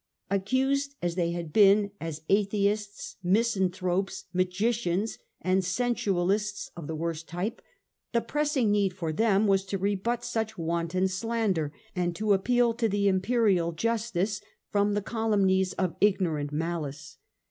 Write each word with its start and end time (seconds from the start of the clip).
Accused 0.31 0.95
as 1.03 1.13
they 1.13 1.29
had 1.29 1.53
been 1.53 1.91
as 2.01 2.23
atheists, 2.27 3.17
misanthropes, 3.21 4.25
magicians, 4.33 5.19
and 5.41 5.61
sensualists 5.63 6.71
of 6.75 6.87
the 6.87 6.95
worst 6.95 7.27
type, 7.29 7.61
the 8.11 8.19
pressing 8.19 8.71
need 8.71 8.93
for 8.95 9.13
them 9.13 9.45
was 9.45 9.63
to 9.65 9.77
rebut 9.77 10.23
such 10.25 10.57
wanton 10.57 11.07
slander, 11.07 11.71
and 11.95 12.15
to 12.15 12.33
appeal 12.33 12.73
to 12.73 12.89
the 12.89 13.07
imperial 13.07 13.73
justice 13.73 14.41
from 14.71 14.95
the 14.95 15.03
calumnies 15.03 15.73
of 15.73 15.93
ig 16.01 16.17
norant 16.17 16.51
malice. 16.51 17.19